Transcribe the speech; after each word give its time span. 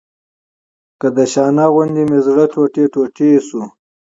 که 0.99 1.07
د 1.15 1.17
شانه 1.33 1.65
غوندې 1.73 2.03
مې 2.09 2.19
زړه 2.27 2.45
ټوټې 2.53 2.85
ټوټې 2.93 3.29
شو. 3.47 3.63